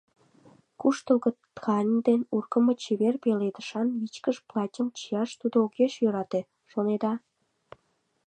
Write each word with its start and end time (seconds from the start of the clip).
Куштылго 0.79 1.29
ткань 1.55 1.93
дене 2.05 2.25
ургымо, 2.35 2.73
чевер 2.83 3.15
пеледышан 3.23 3.87
вичкыж 3.99 4.37
платьым 4.49 4.87
чияш 4.97 5.29
тудо 5.39 5.55
огеш 5.65 5.93
йӧрате, 6.03 6.41
шонеда? 6.71 7.13